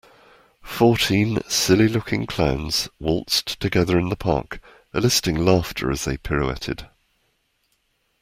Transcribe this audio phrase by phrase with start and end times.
[0.63, 4.59] Fourteen silly looking clowns waltzed together in the park
[4.95, 6.87] eliciting laughter as they pirouetted.